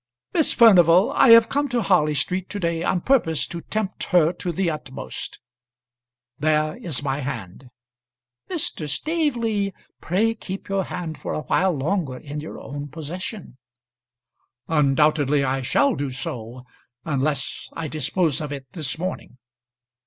"Miss 0.33 0.51
Furnival, 0.51 1.11
I 1.11 1.29
have 1.29 1.47
come 1.47 1.69
to 1.69 1.83
Harley 1.83 2.15
Street 2.15 2.49
to 2.49 2.59
day 2.59 2.83
on 2.83 3.01
purpose 3.01 3.45
to 3.45 3.61
tempt 3.61 4.05
her 4.05 4.33
to 4.33 4.51
the 4.51 4.67
utmost. 4.71 5.39
There 6.39 6.75
is 6.77 7.03
my 7.03 7.19
hand" 7.19 7.69
"Mr. 8.49 8.89
Staveley, 8.89 9.75
pray 9.99 10.33
keep 10.33 10.67
your 10.69 10.85
hand 10.85 11.19
for 11.19 11.33
a 11.35 11.41
while 11.41 11.73
longer 11.73 12.17
in 12.17 12.39
your 12.39 12.59
own 12.59 12.87
possession." 12.87 13.59
"Undoubtedly 14.67 15.43
I 15.43 15.61
shall 15.61 15.93
do 15.93 16.09
so, 16.09 16.65
unless 17.05 17.69
I 17.73 17.87
dispose 17.87 18.41
of 18.41 18.51
it 18.51 18.65
this 18.71 18.97
morning. 18.97 19.37